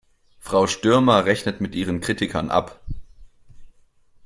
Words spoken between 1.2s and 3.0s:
rechnet mit ihren Kritikern ab.